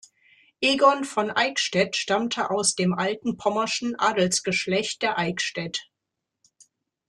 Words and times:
Egon 0.61 1.03
von 1.05 1.29
Eickstedt 1.29 1.95
stammte 1.95 2.49
aus 2.49 2.73
dem 2.73 2.95
alten 2.95 3.37
pommerschen 3.37 3.99
Adelsgeschlecht 3.99 5.03
der 5.03 5.19
Eickstedt. 5.19 5.91